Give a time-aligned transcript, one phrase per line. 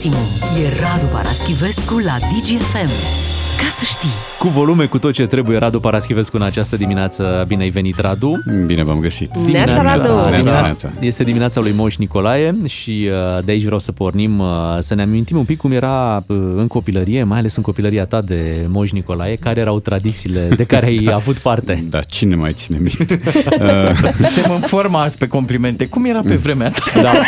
[0.00, 0.26] maximum.
[0.56, 3.39] E Radu Paraschivescu la DGFM.
[3.60, 4.08] Ca să știi.
[4.38, 7.44] Cu volume, cu tot ce trebuie, Radu Paraschivescu în această dimineață.
[7.48, 8.42] Bine ai venit, Radu!
[8.66, 9.36] Bine v-am găsit!
[9.36, 10.28] Neața, Radu!
[10.30, 10.90] Neața, neața.
[11.00, 14.46] Este dimineața lui Moș Nicolae și uh, de aici vreau să pornim, uh,
[14.78, 18.20] să ne amintim un pic cum era uh, în copilărie, mai ales în copilăria ta
[18.22, 21.84] de Moș Nicolae, care erau tradițiile de care ai avut parte.
[21.90, 23.20] Da, cine mai ține minte?
[24.32, 25.86] Suntem în forma azi pe complimente.
[25.86, 27.00] Cum era pe vremea ta?
[27.02, 27.12] Da.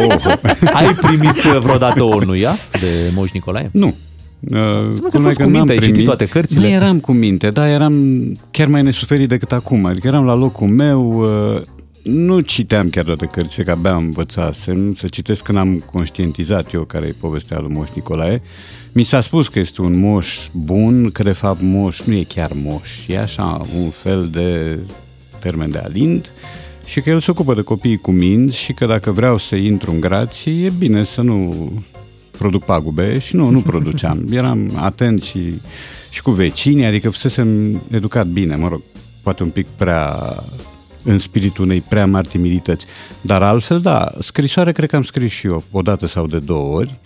[0.00, 0.34] Oh,
[0.72, 3.70] Ai primit vreodată o nuia de Moș Nicolae?
[3.72, 3.94] nu.
[4.40, 4.58] Uh,
[5.10, 6.60] că ai fost cu minte, ai citit toate cărțile.
[6.60, 7.94] Nu eram cu minte, da, eram
[8.50, 9.84] chiar mai nesuferit decât acum.
[9.84, 11.10] Adică eram la locul meu,
[11.54, 11.62] uh,
[12.02, 17.06] nu citeam chiar toate cărțile, că abia învățasem să citesc când am conștientizat eu care
[17.06, 18.42] e povestea lui Moș Nicolae.
[18.92, 22.50] Mi s-a spus că este un moș bun, că de fapt moș nu e chiar
[22.54, 24.78] moș, e așa un fel de
[25.38, 26.32] termen de alind
[26.84, 29.90] și că el se ocupă de copiii cu minți și că dacă vreau să intru
[29.90, 31.70] în grație, e bine să nu
[32.38, 34.26] produc pagube și nu, nu produceam.
[34.30, 35.60] Eram atent și,
[36.10, 38.82] și cu vecinii, adică fusesem educat bine, mă rog,
[39.22, 40.14] poate un pic prea
[41.02, 42.86] în spiritul unei prea mari timidități.
[43.20, 46.76] Dar altfel, da, scrisoare cred că am scris și eu, o dată sau de două
[46.76, 46.98] ori.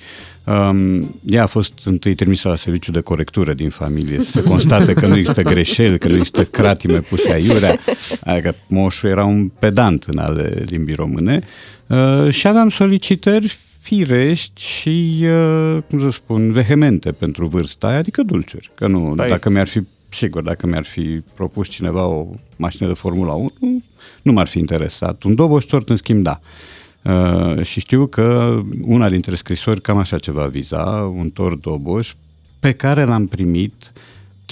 [0.44, 5.06] Um, ea a fost întâi trimisă la serviciu de corectură din familie, să constate că
[5.06, 7.78] nu există greșeli, că nu există cratime puse aiurea,
[8.24, 11.42] adică moșul era un pedant în ale limbii române
[11.86, 18.22] uh, și aveam solicitări firești și, uh, cum să spun, vehemente pentru vârsta aia, adică
[18.22, 18.70] dulciuri.
[18.74, 22.94] Că nu, Păi- dacă mi-ar fi, sigur, dacă mi-ar fi propus cineva o mașină de
[22.94, 23.50] Formula 1,
[24.22, 25.22] nu m-ar fi interesat.
[25.22, 26.40] Un doboș tort, în schimb, da.
[27.02, 32.14] Uh, și știu că una dintre scrisori cam așa ceva viza, un tort doboș,
[32.60, 33.92] pe care l-am primit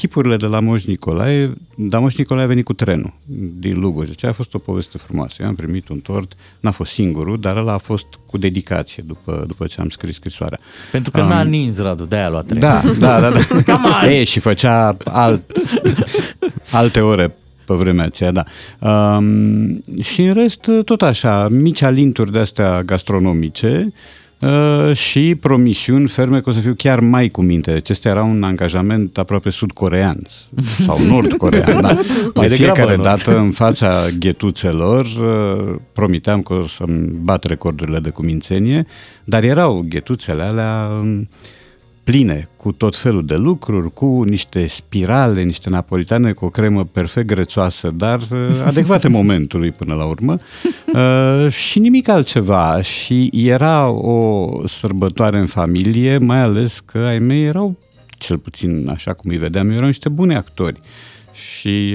[0.01, 3.12] chipurile de la Moș Nicolae, dar Moș Nicolae a venit cu trenul
[3.59, 4.09] din Lugoj.
[4.09, 5.37] Deci a fost o poveste frumoasă.
[5.41, 9.45] Eu am primit un tort, n-a fost singurul, dar ăla a fost cu dedicație după,
[9.47, 10.59] după ce am scris scrisoarea.
[10.91, 12.61] Pentru că Um, n-a nins, Radu, de-aia a luat trei.
[12.61, 13.33] Da, da, da.
[13.67, 14.11] da.
[14.12, 15.53] e, și făcea alt,
[16.73, 18.45] alte ore pe vremea aceea, da.
[18.91, 23.92] Um, și în rest, tot așa, mici alinturi de-astea gastronomice uh,
[24.92, 27.70] și promisiuni ferme că o să fiu chiar mai cu minte.
[27.70, 30.17] Acesta era un angajament aproape sud-corean
[30.86, 31.92] sau nord-corean, da.
[31.92, 33.02] Mai De degrabă fiecare nord.
[33.02, 38.86] dată în fața ghetuțelor uh, promiteam că o să-mi bat recordurile de cumințenie,
[39.24, 41.29] dar erau ghetuțele alea um,
[42.11, 47.27] pline cu tot felul de lucruri, cu niște spirale, niște napolitane cu o cremă perfect
[47.27, 48.39] grețoasă, dar uh,
[48.71, 50.39] adecvate momentului până la urmă
[50.95, 52.83] uh, și nimic altceva.
[52.83, 57.77] Și era o sărbătoare în familie, mai ales că ai mei erau,
[58.19, 60.81] cel puțin așa cum îi vedeam, erau niște buni actori.
[61.61, 61.95] Și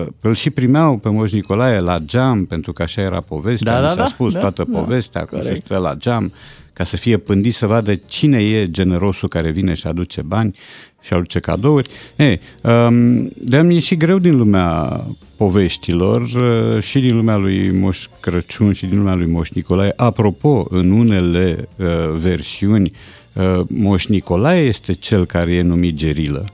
[0.00, 3.80] uh, îl și primeau pe Moș Nicolae la geam, pentru că așa era povestea, Da,
[3.80, 5.64] mi da, s-a da, spus da, toată da, povestea, că se corect.
[5.64, 6.32] stă la geam,
[6.72, 10.56] ca să fie pândit să vadă cine e generosul care vine și aduce bani
[11.00, 11.88] și aduce cadouri.
[12.16, 15.00] E, um, de mi e și greu din lumea
[15.36, 19.92] poveștilor uh, și din lumea lui Moș Crăciun și din lumea lui Moș Nicolae.
[19.96, 22.92] Apropo, în unele uh, versiuni,
[23.32, 26.46] uh, Moș Nicolae este cel care e numit gerilă.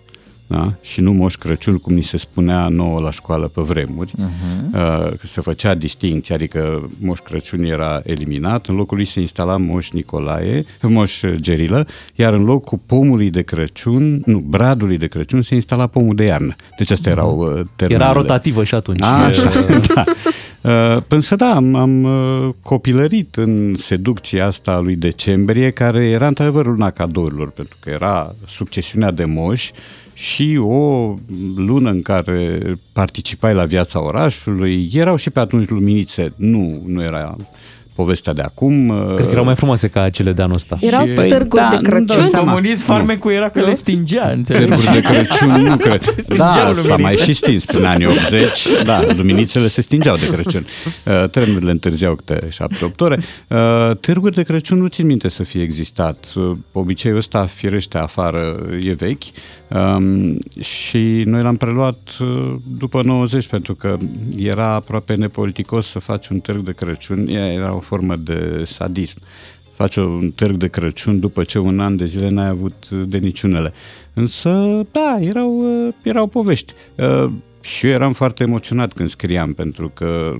[0.51, 0.73] Da?
[0.83, 4.75] Și nu Moș Crăciun, cum ni se spunea nouă la școală pe vremuri, uh-huh.
[4.75, 9.57] uh, că se făcea distinție, adică Moș Crăciun era eliminat, în locul lui se instala
[9.57, 15.55] Moș Nicolae, Moș Gerilă, iar în locul pomului de Crăciun, nu, bradului de Crăciun, se
[15.55, 16.55] instala pomul de iarnă.
[16.79, 18.05] Deci astea erau uh, termenele.
[18.05, 19.03] Era rotativă și atunci.
[19.03, 19.51] A, așa,
[19.95, 20.05] da.
[20.61, 26.27] Uh, Însă da, am, am uh, copilărit în seducția asta a lui decembrie, care era
[26.27, 29.73] într-adevăr luna cadourilor, pentru că era succesiunea de moși
[30.21, 31.15] și o
[31.57, 32.61] lună în care
[32.93, 34.91] participai la viața orașului.
[34.93, 37.37] Erau și pe atunci luminițe, nu, nu era
[37.95, 38.89] povestea de acum.
[38.89, 40.77] uh, Cred că erau mai frumoase ca cele de anul ăsta.
[40.81, 42.29] Erau Și- târguri da, de nu dau Crăciun?
[42.31, 42.53] seama.
[42.53, 42.95] Comunist, Nu.
[42.95, 44.65] farmecul era că le stingea, înțelegi?
[44.73, 46.03] Târguri de Crăciun, nu cred.
[46.27, 47.25] stingeau Da, s-a mai luminițe.
[47.25, 48.67] și stins prin anii 80.
[48.85, 50.67] Da, luminițele se stingeau de Crăciun.
[51.23, 53.19] Uh, Trenurile întârziau câte 7-8 ore.
[53.49, 56.33] Uh, Târguri de Crăciun nu țin minte să fie existat.
[56.37, 59.23] Uh, Obiceiul ăsta, firește, afară e vechi.
[59.75, 63.97] Um, și noi l-am preluat uh, după 90 pentru că
[64.37, 67.29] era aproape nepoliticos să faci un târg de Crăciun.
[67.29, 69.19] Ea Era o formă de sadism
[69.75, 73.19] faci un târg de Crăciun după ce un an de zile n-ai avut uh, de
[73.19, 73.73] niciunele.
[74.15, 75.57] Însă, da, erau,
[75.87, 76.73] uh, erau povești.
[76.95, 77.31] Uh,
[77.61, 80.37] Și eu eram foarte emoționat când scriam, pentru că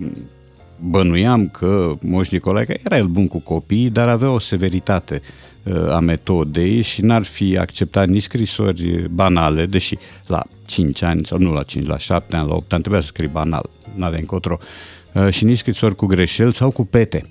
[0.81, 5.49] bănuiam că Moș Nicolae, că era el bun cu copiii, dar avea o severitate uh,
[5.89, 11.53] a metodei și n-ar fi acceptat nici scrisori banale, deși la 5 ani, sau nu
[11.53, 14.59] la 5, la 7 ani, la 8 ani trebuia să scrii banal, n-avea încotro,
[15.13, 17.23] uh, și nici scrisori cu greșeli sau cu pete.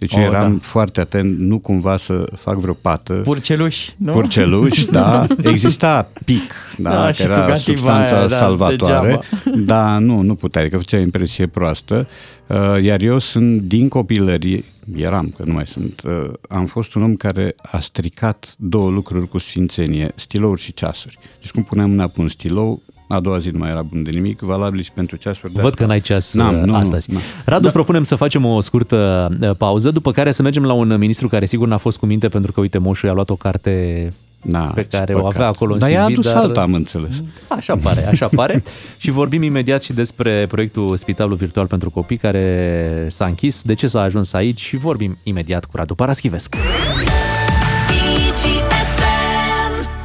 [0.00, 0.58] Deci Oh, eram da.
[0.62, 3.12] foarte atent, nu cumva să fac vreo pată.
[3.14, 4.12] Purceluși, nu?
[4.12, 5.26] Purceluș, da.
[5.42, 9.22] Exista pic, da, Da, că și era sugativa substanța aia, da, salvatoare.
[9.44, 9.64] degeaba.
[9.64, 12.08] Da, nu, nu puteai, că făcea impresie proastă.
[12.46, 14.64] Uh, Iar eu sunt din copilărie,
[14.96, 19.28] eram, că nu mai sunt, uh, am fost un om care a stricat două lucruri
[19.28, 21.18] cu sfințenie, stilouri și ceasuri.
[21.40, 22.82] Deci cum puneam mâna pe un stilou,
[23.12, 25.52] a doua zi nu mai era bun de nimic, valabil și pentru ceasuri.
[25.52, 27.12] de Văd asta- că n-ai ceas N-am, uh, nu, astăzi.
[27.12, 27.18] nu.
[27.44, 30.96] Radu, îți propunem să facem o scurtă uh, pauză, după care să mergem la un
[30.98, 34.08] ministru care sigur n-a fost cu minte pentru că, uite, moșul i-a luat o carte
[34.42, 35.34] Na, pe ce care o păcat.
[35.34, 37.22] avea acolo în Dar i-a CV, adus dar- alta, am înțeles.
[37.48, 38.62] Așa pare, așa pare.
[38.98, 43.86] și vorbim imediat și despre proiectul Spitalul Virtual pentru Copii care s-a închis, de ce
[43.86, 46.56] s-a ajuns aici și vorbim imediat cu Radu Paraschivescu.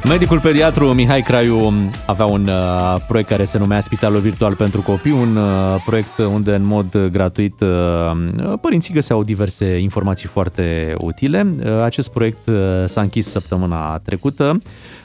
[0.08, 1.72] Medicul pediatru Mihai Craiu
[2.06, 6.54] avea un uh, proiect care se numea Spitalul Virtual pentru Copii, un uh, proiect unde
[6.54, 11.46] în mod gratuit uh, părinții găseau diverse informații foarte utile.
[11.58, 14.58] Uh, acest proiect uh, s-a închis săptămâna trecută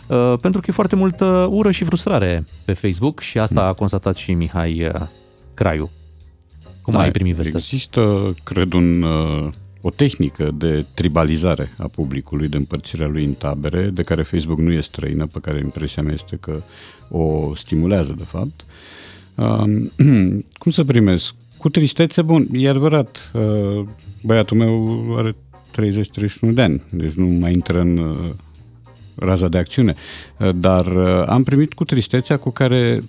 [0.07, 4.15] uh, pentru că e foarte multă ură și frustrare pe Facebook și asta a constatat
[4.15, 5.01] și Mihai uh,
[5.53, 5.89] Craiu.
[6.81, 7.69] Cum ai primit vestea asta?
[7.73, 9.49] Există, cred, un, uh,
[9.81, 14.71] o tehnică de tribalizare a publicului, de împărțirea lui în tabere, de care Facebook nu
[14.71, 16.61] e străină, pe care impresia mea este că
[17.09, 18.65] o stimulează, de fapt.
[19.35, 19.91] Um,
[20.61, 21.33] cum să primesc?
[21.57, 23.85] Cu tristețe, bun, e adevărat, uh,
[24.23, 25.35] băiatul meu are
[26.51, 28.15] 30-31 de ani, deci nu mai intră în uh,
[29.15, 29.95] raza de acțiune,
[30.41, 33.03] Uh, dar uh, am primit cu tristețea cu care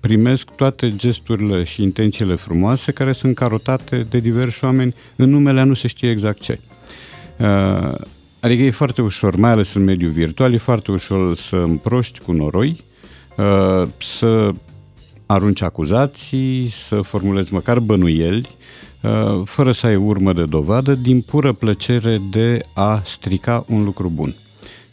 [0.00, 5.64] primesc toate gesturile și intențiile frumoase care sunt carotate de diversi oameni în numele a
[5.64, 6.60] nu se știe exact ce.
[7.38, 7.94] Uh,
[8.40, 12.32] Adică e foarte ușor, mai ales în mediul virtual, e foarte ușor să împroști cu
[12.32, 12.84] noroi,
[13.36, 14.50] uh, să
[15.26, 18.48] arunci acuzații, să formulezi măcar bănuieli,
[19.02, 24.10] uh, fără să ai urmă de dovadă, din pură plăcere de a strica un lucru
[24.14, 24.34] bun.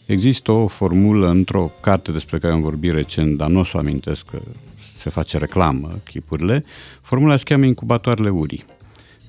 [0.06, 3.78] Există o formulă într-o carte despre care am vorbit recent, dar nu o să o
[3.78, 4.38] amintesc că
[4.96, 6.64] se face reclamă, chipurile.
[7.00, 8.64] Formula se cheamă incubatoarele urii.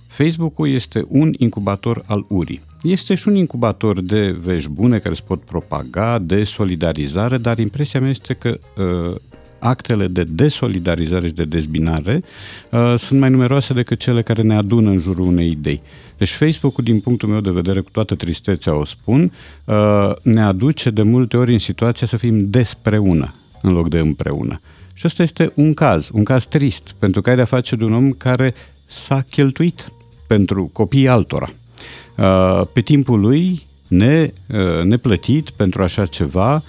[0.08, 2.62] Facebook-ul este un incubator al urii.
[2.84, 8.00] Este și un incubator de vești bune care se pot propaga, de solidarizare, dar impresia
[8.00, 9.16] mea este că uh,
[9.60, 12.24] actele de desolidarizare și de dezbinare
[12.72, 15.82] uh, sunt mai numeroase decât cele care ne adună în jurul unei idei.
[16.18, 19.34] Deci Facebook-ul, din punctul meu de vedere, cu toată tristețea o spun,
[19.66, 24.62] uh, ne aduce de multe ori în situația să fim despreună în loc de împreună.
[24.98, 27.94] Și ăsta este un caz, un caz trist, pentru că ai de-a face de un
[27.94, 28.54] om care
[28.86, 29.92] s-a cheltuit
[30.28, 31.50] pentru copiii altora.
[32.18, 36.64] Uh, Pe timpul lui, ne, uh, neplătit pentru așa ceva,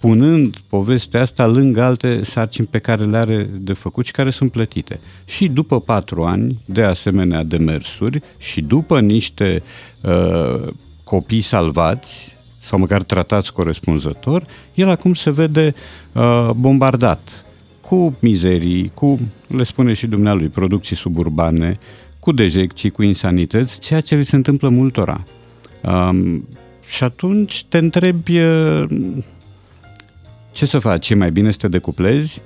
[0.00, 4.50] punând povestea asta lângă alte sarcini pe care le are de făcut și care sunt
[4.50, 5.00] plătite.
[5.24, 9.62] Și după patru ani de asemenea demersuri și după niște
[10.00, 10.66] uh,
[11.04, 14.44] copii salvați sau măcar tratați corespunzător,
[14.74, 15.74] el acum se vede
[16.12, 17.44] uh, bombardat
[17.88, 21.78] cu mizerii, cu, le spune și dumnealui, producții suburbane,
[22.20, 25.22] cu dejecții, cu insanități, ceea ce vi se întâmplă multora.
[25.82, 26.48] Um,
[26.86, 28.84] și atunci te întrebi uh,
[30.52, 31.10] ce să faci?
[31.10, 32.40] E mai bine să te decuplezi?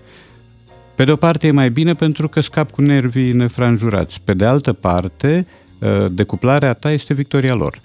[0.95, 4.21] Pe de o parte e mai bine pentru că scap cu nervii nefranjurați.
[4.25, 5.47] Pe de altă parte,
[5.79, 7.81] uh, decuplarea ta este victoria lor.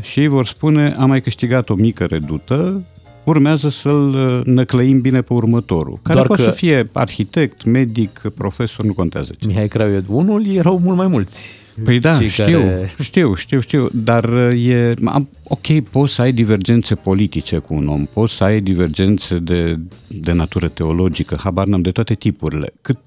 [0.00, 2.84] Și ei vor spune, am mai câștigat o mică redută,
[3.24, 5.98] urmează să-l uh, năclăim bine pe următorul.
[6.02, 9.46] Care Doar poate că- să fie arhitect, medic, profesor, nu contează ce.
[9.46, 11.48] Mihai Craiu e unul, erau mult mai mulți.
[11.84, 16.22] Păi da, Cei știu, care- știu, știu, știu, dar uh, e, am, ok, poți să
[16.22, 21.66] ai divergențe politice cu un om, poți să ai divergențe de, de natură teologică, habar
[21.66, 22.72] n-am de toate tipurile.
[22.80, 22.98] Cât,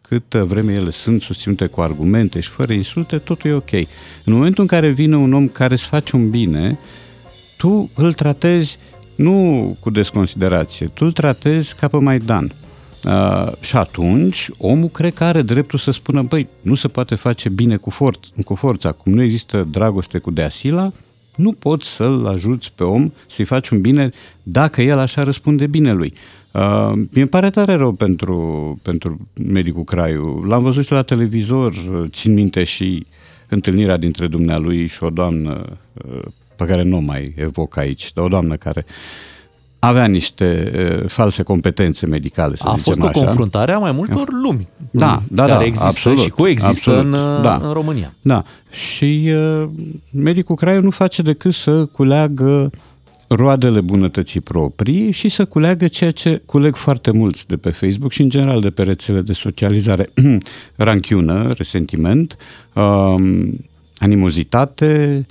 [0.00, 3.72] câtă vreme ele sunt susținute cu argumente și fără insulte, totul e ok.
[4.24, 6.78] În momentul în care vine un om care îți face un bine,
[7.56, 8.78] tu îl tratezi
[9.16, 12.52] nu cu desconsiderație, tu îl tratezi ca pe Maidan.
[13.04, 17.48] Uh, și atunci omul cred că are dreptul să spună, băi, nu se poate face
[17.48, 20.92] bine cu, for- cu forța, cum nu există dragoste cu deasila,
[21.36, 24.10] nu poți să-l ajuți pe om să-i faci un bine
[24.42, 26.12] dacă el așa răspunde binelui.
[26.52, 30.42] Uh, mi-e pare tare rău pentru, pentru medicul Craiu.
[30.46, 33.06] L-am văzut și la televizor, uh, țin minte și
[33.48, 36.22] întâlnirea dintre dumnealui și o doamnă uh,
[36.56, 38.84] pe care nu o mai evoc aici, dar o doamnă care
[39.78, 40.72] avea niște
[41.02, 43.24] uh, false competențe medicale, să A zicem fost o așa.
[43.24, 44.68] confruntare a mai multor lumi.
[44.90, 47.60] Da, da, care da, există absolut, și coexistă absolut, în, da.
[47.62, 48.12] în România.
[48.22, 49.68] Da, și uh,
[50.12, 52.70] medicul Craiu nu face decât să culeagă
[53.28, 58.22] roadele bunătății proprii și să culeagă ceea ce culeg foarte mulți de pe Facebook și
[58.22, 60.08] în general de pe rețele de socializare.
[60.76, 62.36] Ranchiună, resentiment,
[62.74, 63.58] um,
[63.98, 65.26] animozitate,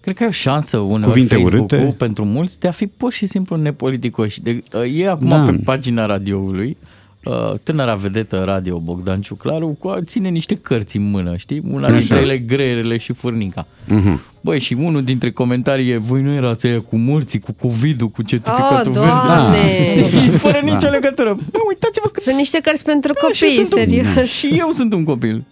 [0.00, 1.94] Cred că e o șansă uneori Cuvinte Facebook-ul urâte.
[1.98, 4.42] pentru mulți de a fi pur și simplu nepoliticoși.
[4.42, 5.44] De, uh, e acum Da.
[5.44, 6.76] pe pagina radioului
[7.24, 11.62] uh, tânăra vedetă radio Bogdan Ciuclaru cu, ține niște cărți în mână, știi?
[11.70, 11.98] Una Așa.
[11.98, 13.66] dintre ele greierele și furnica.
[13.86, 14.20] Mhm.
[14.40, 18.22] Băi, și unul dintre comentarii e voi nu erați aia cu morții, cu COVID-ul, cu
[18.22, 19.16] certificatul Oh, verde.
[19.26, 20.08] Doamne!
[20.10, 20.88] Și fără nicio Da.
[20.88, 21.34] legătură.
[21.50, 24.30] Bă, uitați-vă că Sunt niște cărți pentru Da, și eu copii, sunt un- serios.
[24.30, 25.44] Și eu sunt un copil.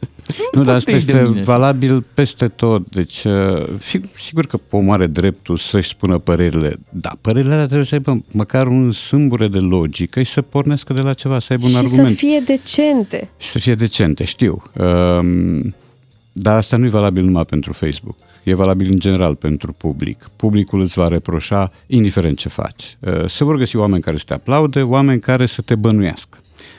[0.53, 1.43] Nu, dar poți asta să ieși de este mine.
[1.43, 2.89] valabil peste tot.
[2.89, 7.87] Deci, uh, fi, sigur că omul are dreptul să-și spună părerile, dar părerile alea trebuie
[7.87, 11.65] să aibă măcar un sâmbure de logică și să pornească de la ceva, să aibă
[11.65, 12.09] un și argument.
[12.09, 13.29] să fie decente.
[13.39, 14.63] Și să fie decente, știu.
[14.79, 15.75] Um,
[16.33, 18.17] dar asta nu e valabil numai pentru Facebook.
[18.47, 20.31] E valabil în general pentru public.
[20.37, 22.97] Publicul îți va reproșa indiferent ce faci.
[23.01, 26.39] Uh, Se vor găsi oameni care să te aplaude, oameni care să te bănuiască.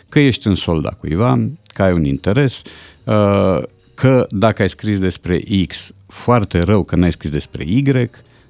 [0.09, 2.61] Că ești în solda cuiva, că ai un interes,
[3.03, 7.83] uh, că dacă ai scris despre X, foarte rău că n-ai scris despre Y,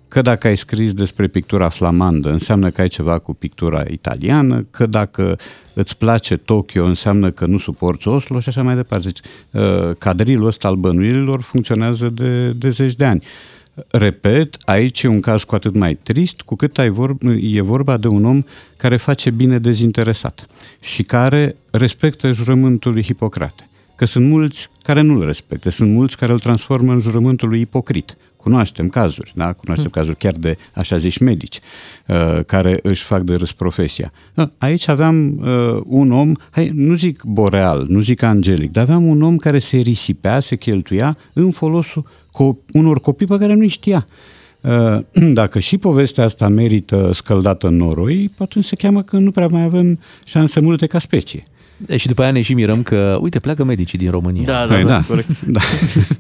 [0.08, 4.86] că dacă ai scris despre pictura flamandă înseamnă că ai ceva cu pictura italiană, că
[4.86, 5.38] dacă
[5.74, 9.06] îți place Tokyo înseamnă că nu suporți Oslo și așa mai departe.
[9.06, 9.20] Deci,
[9.64, 13.24] uh, cadrilul ăsta al bănuirilor funcționează de, de zeci de ani.
[13.88, 17.98] Repet, aici e un caz cu atât mai trist cu cât ai vor, e vorba
[17.98, 18.44] de un om
[18.78, 20.48] care face bine dezinteresat
[20.80, 23.68] și care respectă jurământul lui Hipocrate.
[23.96, 28.18] Că sunt mulți care nu-l respectă, sunt mulți care îl transformă în jurământul lui ipocrit.
[28.48, 29.54] Cunoaștem cazuri, da?
[29.54, 31.60] Cunoaștem cazuri chiar de așa zici medici
[32.08, 34.12] uh, care își fac de râs profesia.
[34.34, 39.06] Uh, Aici aveam uh, un om, hai, nu zic boreal, nu zic angelic, dar aveam
[39.06, 43.68] un om care se risipea, se cheltuia în folosul co- unor copii pe care nu-i
[43.68, 44.08] știa.
[44.62, 45.00] Uh,
[45.40, 49.64] Dacă și povestea asta merită scăldată în noroi, atunci se cheamă că nu prea mai
[49.64, 51.44] avem șanse multe ca specie.
[51.86, 54.44] E, Și după aia ne și mirăm că, uite, pleacă medicii din România.
[54.44, 55.42] Da, da, Păi da, da, corect.
[55.58, 55.60] da.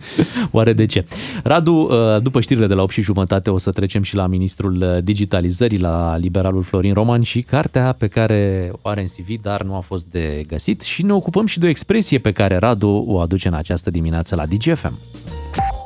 [0.52, 1.06] Oare de ce?
[1.44, 4.82] Radu, uh, după știrile de la 8 și jumătate o să trecem și la ministrul
[4.82, 9.62] uh, digitalizării, la liberalul Florin Roman și cartea pe care o are în CV, dar
[9.64, 13.06] nu a fost de găsit și ne ocupăm și de o expresie pe care Radu
[13.08, 14.98] o aduce în această dimineață la DGFM.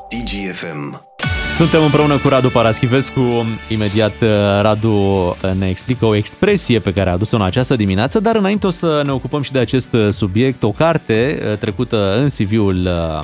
[0.09, 1.10] DGFM.
[1.57, 3.45] Suntem împreună cu Radu Paraschivescu.
[3.69, 4.27] Imediat uh,
[4.61, 8.67] Radu uh, ne explică o expresie pe care a adus-o în această dimineață, dar înainte
[8.67, 12.85] o să ne ocupăm și de acest uh, subiect, o carte uh, trecută în CV-ul
[13.17, 13.23] uh,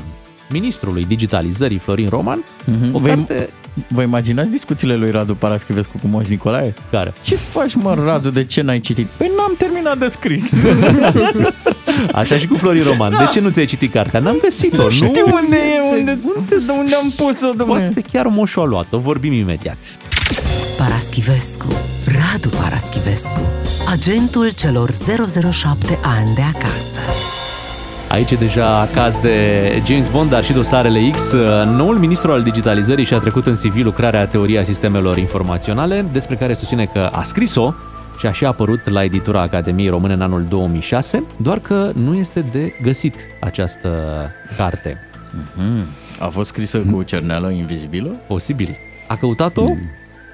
[0.49, 2.95] ministrului digitalizării Florin Roman, Mhm.
[2.95, 3.49] o Vă, carte
[3.87, 6.73] vă imaginați discuțiile lui Radu Paraschivescu cu Moș Nicolae?
[6.91, 9.05] care Ce faci, mă, Radu, de ce n-ai citit?
[9.17, 10.51] Păi n-am terminat de scris.
[12.11, 13.11] Așa și cu Florin Roman.
[13.11, 14.19] De ce nu ți-ai citit cartea?
[14.19, 14.83] N-am găsit-o.
[14.83, 17.79] Nu Știu unde e, unde, unde, de unde am pus-o, domnule.
[17.79, 18.97] Poate chiar moșul a luat-o.
[18.97, 19.77] Vorbim imediat.
[20.77, 21.67] Paraschivescu,
[22.05, 23.39] Radu Paraschivescu,
[23.91, 24.91] agentul celor
[25.51, 26.99] 007 ani de acasă.
[28.09, 31.31] Aici e deja caz de James Bond, dar și dosarele X.
[31.65, 36.89] Noul ministru al digitalizării și-a trecut în CV lucrarea teoria sistemelor informaționale, despre care susține
[36.93, 37.73] că a scris-o
[38.17, 42.39] și a și apărut la editura Academiei Române în anul 2006, doar că nu este
[42.51, 43.89] de găsit această
[44.57, 44.97] carte.
[45.55, 45.83] Hmm.
[46.19, 48.15] A fost scrisă cu cerneală invizibilă?
[48.27, 48.75] Posibil.
[49.07, 49.63] A căutat-o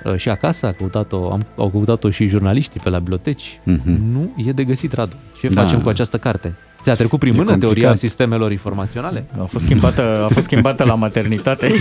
[0.03, 3.59] uh, și acasă, a căutat-o, am, au căutat-o și jurnaliștii pe la biblioteci.
[3.63, 4.01] Mhm.
[4.13, 5.15] Nu e de găsit, Radu.
[5.39, 5.61] Ce Da.
[5.63, 6.53] facem cu această carte?
[6.81, 7.75] Ți-a trecut prin E mână complicat.
[7.75, 9.25] teoria sistemelor informaționale?
[9.41, 11.71] A fost schimbată, a fost schimbată la maternitate.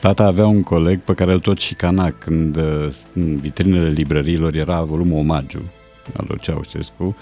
[0.00, 4.82] Tata avea un coleg pe care îl tot șicana când uh, în vitrinele librăriilor era
[4.82, 5.62] volumul Omagiu
[6.16, 7.16] al lui Ceaușescu.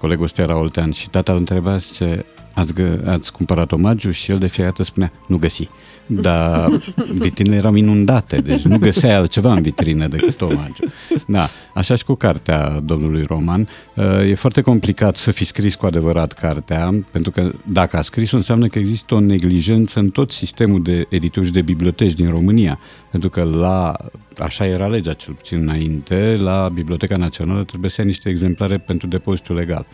[0.00, 2.24] Colegul ăsta era oltean și tata îl întreba, zice,
[2.54, 4.10] ați, gă, ați cumpărat Omagiu?
[4.10, 5.68] Și el de fiecare dată spunea, nu găsi.
[6.06, 6.70] Dar
[7.24, 10.84] vitrinele erau inundate, deci nu găseai altceva în vitrină decât Omagiu.
[11.26, 13.68] Da, așa și cu cartea domnului Roman.
[13.94, 18.30] Uh, E foarte complicat să fi scris cu adevărat cartea, pentru că dacă a scris
[18.30, 22.78] înseamnă că există o neglijență în tot sistemul de edituri și de biblioteci din România.
[23.10, 23.96] Pentru că la,
[24.38, 29.06] așa era legea cel puțin înainte, la Biblioteca Națională trebuie să ai niște exemplare pentru
[29.06, 29.86] depozitul legal.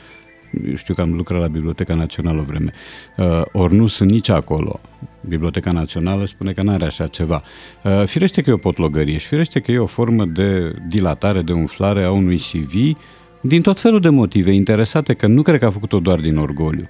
[0.69, 2.73] Eu știu că am lucrat la Biblioteca Națională o vreme.
[3.17, 4.81] Uh, ori nu sunt nici acolo.
[5.28, 7.43] Biblioteca Națională spune că nu are așa ceva.
[7.85, 11.52] Uh, firește că e o potlogărie și firește că e o formă de dilatare, de
[11.52, 12.97] umflare a unui CV
[13.40, 16.88] din tot felul de motive interesate, că nu cred că a făcut-o doar din orgoliu.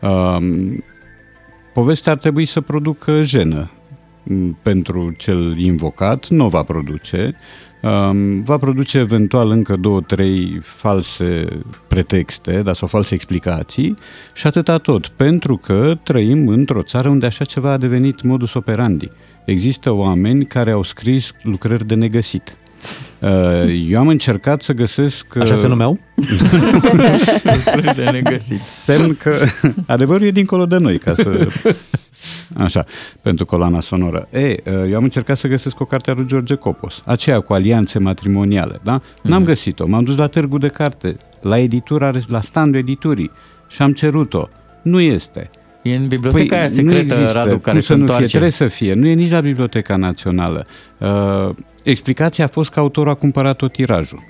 [0.00, 0.36] Uh,
[1.72, 3.70] povestea ar trebui să producă jenă
[4.22, 7.36] m, pentru cel invocat, nu o va produce, um,
[8.44, 11.44] va produce eventual încă două, trei false
[11.88, 13.96] pretexte da, sau false explicații
[14.34, 19.08] și atâta tot, pentru că trăim într-o țară unde așa ceva a devenit modus operandi.
[19.44, 22.56] Există oameni care au scris lucrări de negăsit.
[23.20, 25.36] Uh, Eu am încercat să găsesc...
[25.36, 25.98] Așa uh, se numeau?
[27.96, 28.60] de negăsit.
[28.60, 29.34] semn că
[29.86, 31.48] adevărul e dincolo de noi, ca să...
[32.56, 32.84] Așa,
[33.22, 34.28] pentru coloana sonoră.
[34.30, 34.54] E,
[34.88, 38.80] eu am încercat să găsesc o carte a lui George Copos, aceea cu alianțe matrimoniale,
[38.82, 39.00] da?
[39.22, 43.30] N-am găsit-o, m-am dus la târgul de carte, la editura, la standul editurii
[43.68, 44.48] și am cerut-o.
[44.82, 45.50] Nu este.
[45.82, 48.00] E în biblioteca aia secretă, Radu, care Păi, Cum se să nu fie?
[48.00, 48.26] întoarce.
[48.28, 48.94] Trebuie să fie.
[48.94, 50.66] Nu e nici la Biblioteca Națională.
[50.98, 51.54] Uh,
[51.90, 54.24] explicația a fost că autorul a cumpărat tot tirajul.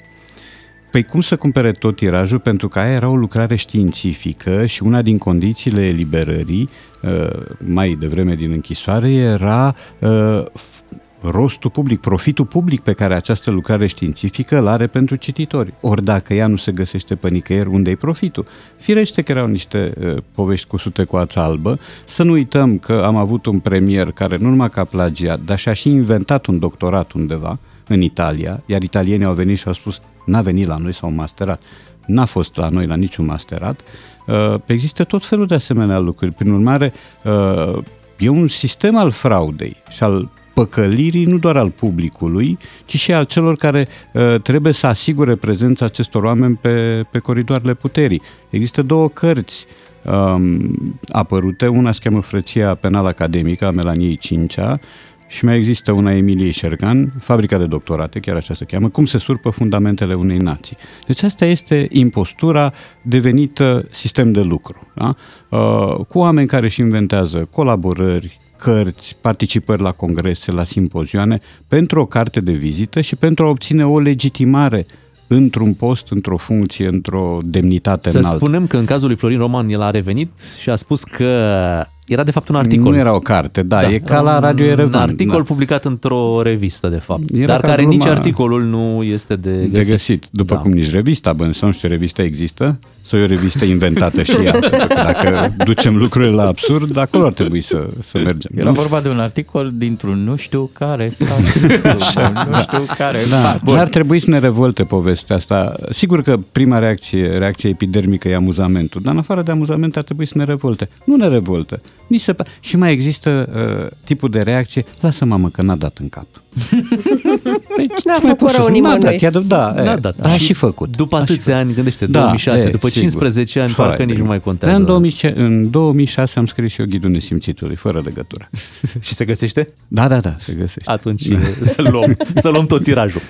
[0.91, 2.39] Păi cum să cumpere tot tirajul?
[2.39, 6.69] Pentru că aia era o lucrare științifică și una din condițiile eliberării,
[7.03, 7.31] uh,
[7.67, 13.87] mai devreme din închisoare, era uh, f- rostul public, profitul public pe care această lucrare
[13.87, 15.75] științifică îl are pentru cititori.
[15.81, 18.47] Ori dacă ea nu se găsește pe nicăieri, unde-i profitul?
[18.77, 21.79] Firește că erau niște uh, povești cusute cu ața albă.
[22.05, 25.59] Să nu uităm că am avut un premier care nu numai că a plagiat, dar
[25.59, 27.59] și-a și inventat un doctorat undeva,
[27.89, 31.63] în Italia, iar italienii au venit și au spus n-a venit la noi sau masterat.
[32.07, 33.81] N-a fost la noi la niciun masterat.
[34.27, 36.33] Uh, există tot felul de asemenea lucruri.
[36.33, 36.93] Prin urmare,
[37.25, 37.79] uh,
[38.19, 43.25] e un sistem al fraudei și al păcălirii nu doar al publicului, ci și al
[43.25, 48.23] celor care uh, trebuie să asigure prezența acestor oameni pe, pe coridoarele puterii.
[48.51, 49.67] Există două cărți
[50.05, 54.81] um, apărute, una se cheamă Frăția Penală Academică a Melaniei Cincea
[55.29, 59.19] și mai există una Emiliei Șergan, Fabrica de Doctorate, chiar așa se cheamă, cum se
[59.19, 60.77] surpă fundamentele unei nații.
[61.07, 62.73] Deci asta este impostura
[63.03, 64.79] devenită sistem de lucru.
[64.95, 65.15] Da?
[65.49, 72.07] Uh, cu oameni care își inventează colaborări, cărți, participări la congrese, la simpozioane, pentru o
[72.07, 74.87] carte de vizită și pentru a obține o legitimare
[75.27, 78.37] într-un post, într-o funcție, într-o demnitate Să înaltă.
[78.37, 82.23] spunem că în cazul lui Florin Roman el a revenit și a spus că era
[82.25, 82.93] de fapt un articol.
[82.93, 83.93] Nu era o carte, da, da.
[83.93, 84.93] e ca la Radio Erevan.
[85.03, 85.43] Un articol da.
[85.43, 87.21] publicat într-o revistă, de fapt.
[87.35, 89.73] Era dar ca care urma- nici articolul nu este de găsit.
[89.73, 90.27] de găsit.
[90.31, 90.61] După Da.
[90.61, 92.79] cum nici revista, bă, să nu știu, revista există?
[93.03, 94.53] Sau e o revistă inventată și ea?
[94.61, 98.51] Pentru că dacă ducem lucrurile la absurd, acolo ar trebui să, să mergem.
[98.57, 101.39] Era vorba de un articol dintr-un nu știu care sat,
[102.51, 103.63] nu știu care Da, sat.
[103.63, 103.79] Bun.
[103.79, 105.75] ar trebui să ne revolte povestea asta.
[105.91, 110.27] Sigur că prima reacție, reacția epidermică e amuzamentul, dar în afară de amuzament ar trebui
[110.27, 110.89] să ne revolte.
[111.05, 111.81] Nu ne revoltă.
[112.09, 112.33] Nici se...
[112.35, 116.27] pa- Și mai există uh, tipul de reacție, lasă mamă că n-a dat în cap.
[117.77, 118.81] Păi, N-a ce mai făcut poți să rău spui?
[118.81, 119.01] N-a nimănui.
[119.01, 120.97] dat, chiar, da, Da, e, da, da, a și făcut.
[120.97, 121.67] După A și atâția făcut.
[121.67, 123.01] ani, gândește, Da, 2006, e, după sigur.
[123.01, 124.29] 15 ani, parcă Foarte nici nu bine.
[124.29, 124.79] mai contează.
[124.79, 128.49] În, 2000, în 2006 am scris și eu Ghidul Nesimțitului, fără legătură.
[129.01, 129.67] Și se găsește?
[129.89, 130.91] Da, da, da, se găsește.
[130.91, 131.23] Atunci
[131.61, 133.21] să luăm, să luăm tot tirajul.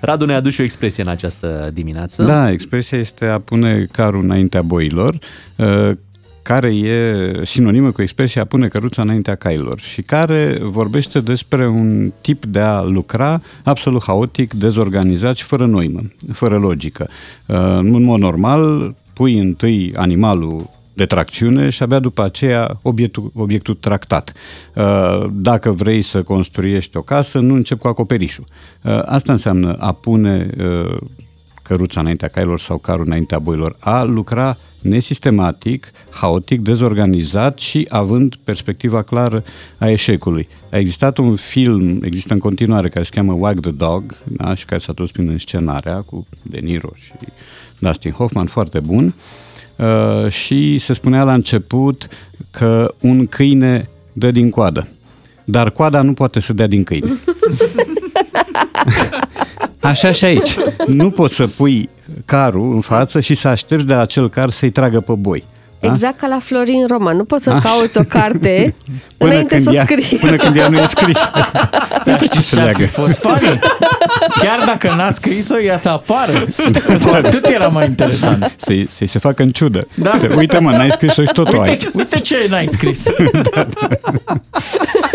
[0.00, 2.22] Radu ne-a adus și o expresie în această dimineață.
[2.22, 5.18] Da, expresia este a pune carul înaintea boilor,
[5.56, 5.90] uh,
[6.42, 12.12] care e sinonimă cu expresia a pune căruța înaintea cailor și care vorbește despre un
[12.20, 16.00] tip de a lucra absolut haotic, dezorganizat și fără noimă,
[16.32, 17.08] fără logică.
[17.46, 23.74] Uh, În mod normal, pui întâi animalul de tracțiune și abia după aceea obiectul, obiectul
[23.74, 24.32] tractat.
[24.74, 28.44] Uh, Dacă vrei să construiești o casă, nu încep cu acoperișul.
[28.82, 30.96] Uh, Asta înseamnă a pune uh,
[31.70, 39.02] căruța înaintea cailor sau carul înaintea boilor, a lucra nesistematic, haotic, dezorganizat și având perspectiva
[39.02, 39.44] clară
[39.78, 40.48] a eșecului.
[40.70, 44.64] A existat un film, există în continuare, care se cheamă Wag the Dog, da, și
[44.64, 47.12] care s-a dus prin scenarea cu De Niro și
[47.78, 49.14] Dustin Hoffman, foarte bun.
[49.76, 52.08] Uh, și se spunea la început
[52.50, 54.88] că un câine dă din coadă,
[55.44, 57.10] dar coada nu poate să dea din câine.
[59.80, 60.56] Așa și aici.
[60.86, 61.88] Nu poți să pui
[62.24, 65.44] carul în față și să aștepți de acel car să-i tragă pe boi.
[65.80, 65.88] Da?
[65.88, 67.16] Exact ca la Florin Roman.
[67.16, 67.60] Nu poți să Așa.
[67.68, 68.74] cauți o carte
[69.18, 70.18] înainte să o ea, scrii.
[70.20, 71.30] până când ea nu e scris.
[72.06, 72.82] Uite ce se Și-ar leagă.
[72.82, 73.58] fi fost funny.
[74.40, 76.44] Chiar dacă n-a scris-o, ea să apară.
[77.04, 78.52] Cu atât era mai interesant.
[78.56, 79.86] Să-i, să-i se facă în ciudă.
[79.94, 80.10] Da.
[80.12, 81.82] Uite, Uite mă, n-ai scris-o și totul aici.
[81.84, 83.02] Uite, uite ce n-ai scris.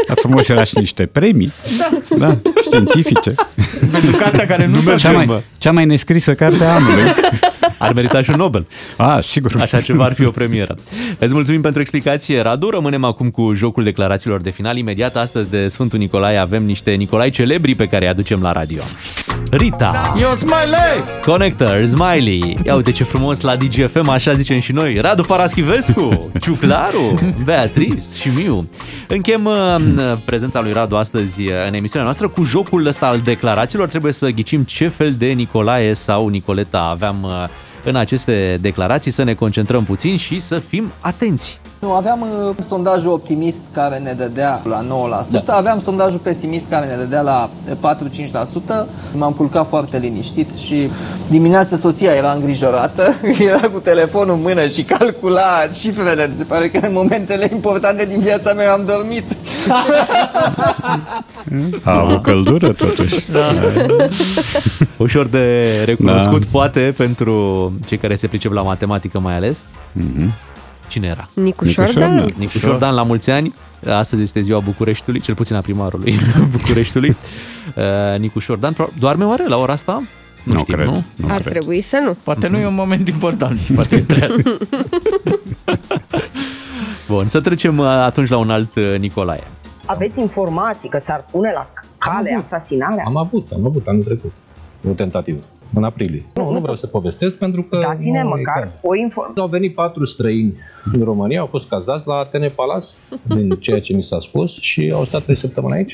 [0.08, 1.51] Dar frumos era și niște premii.
[1.78, 1.89] Da.
[2.17, 3.34] da științifice.
[3.91, 5.43] Pentru cartea care nu s-a Cea mai, scris.
[5.58, 7.04] cea mai nescrisă carte a anului.
[7.77, 8.67] Ar merita și un Nobel.
[8.97, 9.55] A, sigur.
[9.61, 10.75] Așa ceva ar fi o premieră.
[11.19, 12.69] Îți mulțumim pentru explicație, Radu.
[12.69, 14.77] Rămânem acum cu jocul declarațiilor de final.
[14.77, 18.81] Imediat astăzi de Sfântul Nicolae avem niște Nicolai celebri pe care îi aducem la radio.
[19.57, 21.21] Rita, Eu smiley!
[21.21, 22.57] Connector, Smiley.
[22.65, 24.99] Ia uite ce frumos la DGFM, așa zicem și noi.
[24.99, 27.13] Radu Paraschivescu, Ciuclaru,
[27.43, 28.69] Beatrice și Miu.
[29.07, 29.75] Închem uh,
[30.25, 33.87] prezența lui Radu astăzi uh, în emisiunea noastră cu jocul ăsta al declarațiilor.
[33.87, 37.43] Trebuie să ghicim ce fel de Nicolae sau Nicoleta aveam uh,
[37.83, 41.59] în aceste declarații, să ne concentrăm puțin și să fim atenți.
[41.85, 44.85] Nu, aveam uh, sondajul optimist care ne dădea la
[45.41, 45.53] 9%, da.
[45.53, 48.87] aveam sondajul pesimist care ne dădea la 4-5%.
[49.13, 50.89] M-am culcat foarte liniștit și
[51.29, 53.15] dimineața soția era îngrijorată,
[53.49, 56.33] era cu telefonul în mână și calcula cifrele.
[56.33, 59.23] Se pare că în momentele importante din viața mea am dormit.
[61.83, 63.31] A avut căldură totuși.
[63.31, 63.53] Da.
[65.05, 66.47] Ușor de recunoscut, da.
[66.51, 69.65] poate, pentru cei care se pricep la matematică mai ales.
[69.65, 70.54] Mm-hmm.
[70.87, 71.29] Cine era?
[71.33, 72.33] Nicu Șordan.
[72.37, 73.53] Nicu Șordan, la mulți ani.
[73.89, 76.19] Astăzi este ziua Bucureștiului, cel puțin a primarului
[76.57, 77.15] Bucureștiului.
[77.75, 78.75] Uh, Nicu Șordan.
[78.99, 80.03] Doarme oare la ora asta?
[80.43, 81.03] Nu, nu știm, cred, nu?
[81.15, 81.53] nu Ar cred.
[81.53, 82.17] trebui să nu.
[82.23, 84.27] Poate nu e un moment important, poate e
[87.07, 89.43] Bun, să trecem uh, atunci la un alt uh, Nicolae.
[89.85, 93.03] Aveți informații că s-ar pune la cale am asasinarea?
[93.07, 94.31] Am avut, am avut anul trecut.
[94.89, 95.39] O tentativă
[95.73, 96.25] în aprilie.
[96.34, 97.80] Nu, nu vreau să povestesc pentru că...
[97.82, 99.41] Dați-ne măcar o informație.
[99.41, 100.54] Au venit patru străini
[100.93, 102.88] în România, au fost cazați la Atene Palace,
[103.23, 105.93] din ceea ce mi s-a spus, și au stat trei săptămâni aici.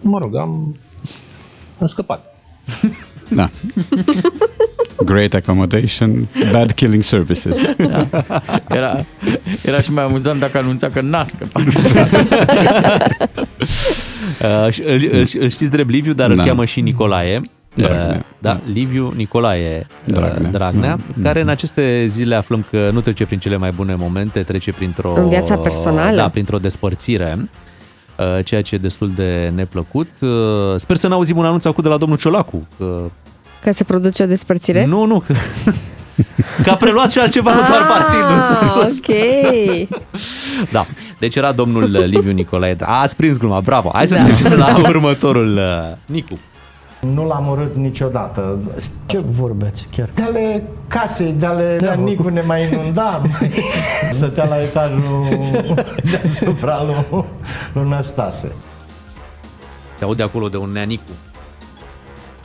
[0.00, 0.76] Mă rog, am,
[1.80, 2.34] am scăpat.
[3.28, 3.50] Da.
[5.04, 7.60] Great accommodation, bad killing services.
[7.76, 8.06] Da.
[8.68, 9.04] Era,
[9.64, 11.62] era și mai amuzant dacă anunța că n-a scăpat.
[14.42, 16.34] uh, îl, îl, îl știți drept Liviu, dar da.
[16.34, 17.40] îl cheamă și Nicolae.
[17.86, 18.24] Dragnea.
[18.38, 21.22] Da, Liviu Nicolae uh, Dragnea, Dragnea mm.
[21.22, 25.12] care în aceste zile aflăm că nu trece prin cele mai bune momente, trece printr-o...
[25.16, 26.16] În viața personală.
[26.16, 27.38] Da, printr-o despărțire
[28.18, 30.08] uh, ceea ce e destul de neplăcut.
[30.20, 30.28] Uh,
[30.76, 32.68] sper să n-auzim un anunț acum de la domnul Ciolacu.
[32.78, 33.10] Că,
[33.62, 34.84] că se produce o despărțire?
[34.84, 35.34] Nu, nu, că,
[36.64, 38.38] că a preluat și altceva, nu doar ah, partidul.
[38.82, 39.98] ok.
[40.72, 40.86] Da,
[41.18, 42.76] deci era domnul Liviu Nicolae.
[42.80, 43.90] Ați prins gluma, bravo.
[43.94, 44.24] Hai să da.
[44.24, 45.60] trecem la următorul
[46.06, 46.38] Nicu.
[47.00, 48.58] Nu l-am urât niciodată.
[49.06, 50.10] Ce vorbeți chiar?
[50.14, 51.92] De ale casei, de ale da.
[51.92, 53.22] Nicu ne mai inunda.
[54.12, 55.26] Stătea la etajul
[56.10, 57.24] deasupra lui,
[57.72, 58.52] lui Năstase.
[59.94, 61.10] Se aude acolo de un neanicu.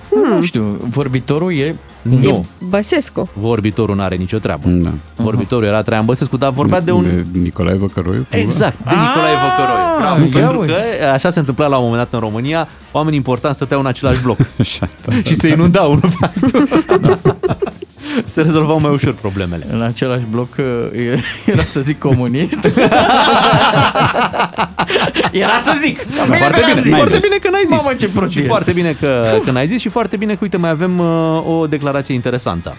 [0.10, 0.38] Hmm.
[0.38, 1.76] Nu știu, vorbitorul e...
[2.04, 2.28] Nu.
[2.28, 3.30] E Băsescu.
[3.34, 4.68] Vorbitorul nu are nicio treabă.
[4.68, 4.92] Da.
[5.16, 7.04] Vorbitorul era Traian Băsescu, dar vorbea de un...
[7.32, 8.26] De Nicolae Văcăroiu?
[8.30, 9.84] Exact, de Nicolae Văcăroiu.
[9.84, 13.56] Ah, Bravo, pentru că așa se întâmpla la un moment dat în România, oamenii importanți
[13.56, 14.38] stăteau în același bloc.
[14.60, 17.20] Așa, da, și se inundau unul pe altul.
[18.26, 19.66] se rezolvau mai ușor problemele.
[19.72, 20.48] În același bloc
[21.46, 22.58] era să zic comunist.
[25.46, 26.06] era să zic.
[26.06, 26.96] Bine foarte bine, zis.
[26.96, 27.78] foarte bine că n-ai zis.
[27.78, 30.70] Mamă, ce și foarte bine că, că n-ai zis și foarte bine că, uite, mai
[30.70, 32.76] avem uh, o declarație interesantă.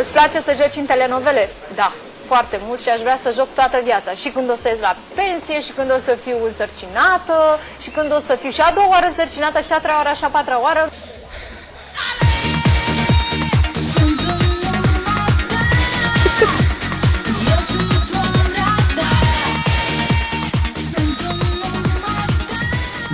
[0.00, 1.48] Îți place să joci în telenovele?
[1.74, 1.92] Da,
[2.30, 4.10] foarte mult și aș vrea să joc toată viața.
[4.22, 7.38] Și când o să ies la pensie, și când o să fiu însărcinată,
[7.82, 10.24] și când o să fiu și a doua oară însărcinată, și a treia oară, și
[10.26, 10.84] a patra oară.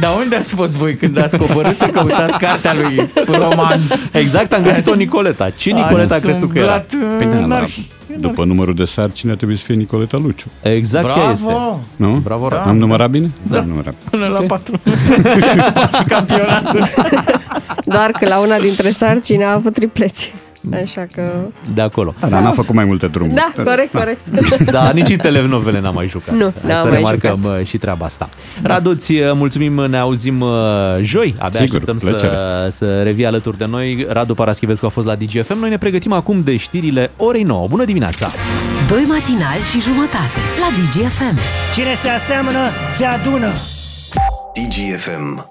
[0.03, 3.81] Dar unde ați fost voi când ați coborât să căutați cartea lui Roman?
[4.13, 5.51] Exact, am găsit-o Nicoleta.
[5.51, 6.85] Ce Nicoleta crezi tu că era?
[7.19, 7.67] Păi, da,
[8.19, 10.47] după numărul de sarcini trebuie să fie Nicoleta Luciu.
[10.63, 11.31] Exact Bravo!
[11.31, 11.53] este.
[11.97, 12.11] Nu?
[12.11, 12.63] Bravo, da.
[12.63, 13.31] Am numărat bine?
[13.43, 13.57] Da.
[13.57, 13.95] da numărat.
[14.11, 14.81] Până la patru.
[15.97, 16.89] și campionatul.
[17.85, 20.35] Doar că la una dintre sarcini a avut tripleți.
[20.83, 21.33] Așa că...
[21.75, 22.15] De acolo.
[22.21, 23.35] Da, dar n-a făcut mai multe drumuri.
[23.35, 24.21] Da, corect, corect.
[24.71, 26.35] Da, nici în telenovele n-am mai jucat.
[26.35, 27.59] Nu, n-am Să mai remarcăm jucat.
[27.61, 28.29] uh, și treaba asta.
[28.63, 30.51] Radu, ți mulțumim, ne auzim uh,
[31.01, 31.35] joi.
[31.39, 32.33] Abia Sigur, așteptăm plăcere.
[32.33, 34.07] să, să revii alături de noi.
[34.09, 35.59] Radu Paraschivescu a fost la DGFM.
[35.59, 37.67] Noi ne pregătim acum de știrile orei 9.
[37.69, 38.29] Bună dimineața!
[38.89, 41.39] Doi matinali și jumătate la DGFM.
[41.75, 43.51] Cine se aseamănă, se adună.
[44.55, 45.47] DGFM.